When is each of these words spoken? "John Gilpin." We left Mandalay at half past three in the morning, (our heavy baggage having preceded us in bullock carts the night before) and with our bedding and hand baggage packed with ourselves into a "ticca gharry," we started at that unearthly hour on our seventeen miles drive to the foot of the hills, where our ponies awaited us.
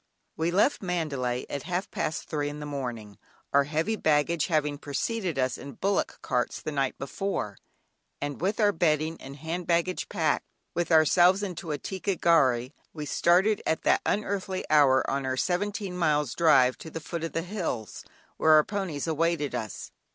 "John 0.35 0.45
Gilpin." 0.45 0.55
We 0.55 0.57
left 0.57 0.81
Mandalay 0.81 1.45
at 1.47 1.61
half 1.61 1.91
past 1.91 2.23
three 2.27 2.49
in 2.49 2.59
the 2.59 2.65
morning, 2.65 3.19
(our 3.53 3.65
heavy 3.65 3.95
baggage 3.95 4.47
having 4.47 4.79
preceded 4.79 5.37
us 5.37 5.59
in 5.59 5.73
bullock 5.73 6.17
carts 6.23 6.59
the 6.59 6.71
night 6.71 6.97
before) 6.97 7.55
and 8.19 8.41
with 8.41 8.59
our 8.59 8.71
bedding 8.71 9.21
and 9.21 9.35
hand 9.35 9.67
baggage 9.67 10.09
packed 10.09 10.47
with 10.73 10.91
ourselves 10.91 11.43
into 11.43 11.69
a 11.71 11.77
"ticca 11.77 12.15
gharry," 12.15 12.73
we 12.93 13.05
started 13.05 13.61
at 13.67 13.83
that 13.83 14.01
unearthly 14.03 14.65
hour 14.71 15.07
on 15.07 15.23
our 15.23 15.37
seventeen 15.37 15.95
miles 15.95 16.33
drive 16.33 16.79
to 16.79 16.89
the 16.89 16.99
foot 16.99 17.23
of 17.23 17.33
the 17.33 17.43
hills, 17.43 18.03
where 18.37 18.53
our 18.53 18.63
ponies 18.63 19.05
awaited 19.05 19.53
us. 19.53 19.91